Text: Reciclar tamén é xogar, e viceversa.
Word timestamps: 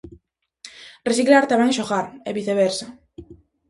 Reciclar 1.09 1.43
tamén 1.51 1.71
é 1.73 1.75
xogar, 1.79 2.05
e 2.27 2.29
viceversa. 2.39 2.87